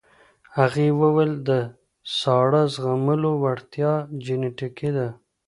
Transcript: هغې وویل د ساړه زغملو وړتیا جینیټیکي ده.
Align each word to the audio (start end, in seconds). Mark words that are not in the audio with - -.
هغې 0.57 0.87
وویل 1.01 1.33
د 1.49 1.51
ساړه 2.19 2.63
زغملو 2.75 3.31
وړتیا 3.43 3.93
جینیټیکي 4.23 4.89
ده. 4.97 5.07